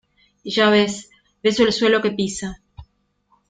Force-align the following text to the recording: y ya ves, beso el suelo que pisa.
y 0.43 0.49
ya 0.51 0.71
ves, 0.71 1.11
beso 1.43 1.61
el 1.61 1.71
suelo 1.71 2.01
que 2.01 2.09
pisa. 2.09 2.59